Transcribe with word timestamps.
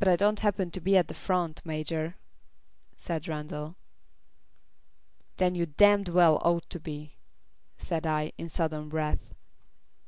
"But 0.00 0.08
I 0.08 0.16
don't 0.16 0.40
happen 0.40 0.72
to 0.72 0.80
be 0.80 0.96
at 0.96 1.06
the 1.06 1.14
front, 1.14 1.64
Major," 1.64 2.16
said 2.96 3.28
Randall. 3.28 3.76
"Then 5.36 5.54
you 5.54 5.66
damned 5.66 6.08
well 6.08 6.40
ought 6.42 6.68
to 6.70 6.80
be," 6.80 7.14
said 7.78 8.08
I, 8.08 8.32
in 8.38 8.48
sudden 8.48 8.90
wrath. 8.90 9.34